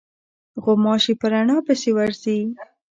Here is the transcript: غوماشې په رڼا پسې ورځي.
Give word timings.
غوماشې 0.63 1.13
په 1.19 1.25
رڼا 1.31 1.57
پسې 1.67 1.89
ورځي. 1.97 2.39